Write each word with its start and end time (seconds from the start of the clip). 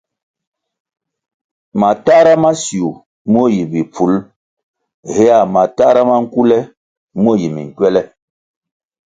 Matahra 1.79 2.33
ma 2.43 2.51
siu 2.63 2.87
mo 3.31 3.41
yi 3.53 3.61
bipful 3.71 4.13
hea 5.13 5.39
matahra 5.53 6.01
ma 6.09 6.15
nkule 6.23 6.57
mo 7.21 7.31
yi 7.39 7.47
minkwele. 7.53 8.01